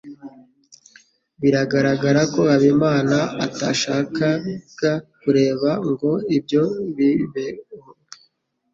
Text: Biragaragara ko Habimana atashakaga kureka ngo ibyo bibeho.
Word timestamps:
Biragaragara 1.41 2.21
ko 2.33 2.39
Habimana 2.51 3.17
atashakaga 3.45 4.91
kureka 5.21 5.71
ngo 5.89 6.11
ibyo 6.37 6.63
bibeho. 6.95 7.77